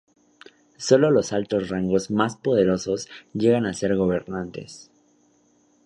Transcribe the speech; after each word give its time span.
Solo 0.77 1.11
los 1.11 1.31
Altos 1.31 1.69
Rangos 1.69 2.09
más 2.09 2.35
poderosos 2.35 3.07
llegan 3.35 3.67
a 3.67 3.73
ser 3.75 3.95
gobernantes. 3.95 4.89